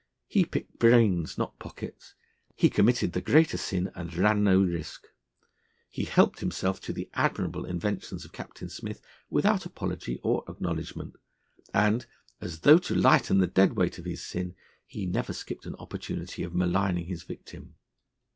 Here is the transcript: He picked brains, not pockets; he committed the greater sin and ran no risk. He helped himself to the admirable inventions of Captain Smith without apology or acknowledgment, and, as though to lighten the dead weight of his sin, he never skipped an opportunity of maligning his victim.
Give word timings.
He 0.25 0.45
picked 0.45 0.79
brains, 0.79 1.37
not 1.37 1.59
pockets; 1.59 2.15
he 2.55 2.71
committed 2.71 3.13
the 3.13 3.21
greater 3.21 3.55
sin 3.57 3.91
and 3.93 4.11
ran 4.17 4.43
no 4.43 4.59
risk. 4.59 5.05
He 5.91 6.05
helped 6.05 6.39
himself 6.39 6.81
to 6.81 6.91
the 6.91 7.07
admirable 7.13 7.65
inventions 7.65 8.25
of 8.25 8.33
Captain 8.33 8.67
Smith 8.67 8.99
without 9.29 9.67
apology 9.67 10.19
or 10.23 10.43
acknowledgment, 10.49 11.17
and, 11.71 12.07
as 12.39 12.61
though 12.61 12.79
to 12.79 12.95
lighten 12.95 13.37
the 13.37 13.45
dead 13.45 13.73
weight 13.73 13.99
of 13.99 14.05
his 14.05 14.25
sin, 14.25 14.55
he 14.87 15.05
never 15.05 15.33
skipped 15.33 15.67
an 15.67 15.75
opportunity 15.75 16.41
of 16.41 16.55
maligning 16.55 17.05
his 17.05 17.21
victim. 17.21 17.75